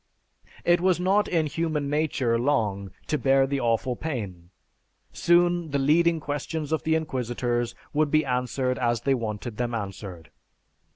[0.65, 4.49] It was not in human nature long to bear the awful pain;
[5.13, 10.31] soon the leading questions of the inquisitors would be answered as they wanted them answered.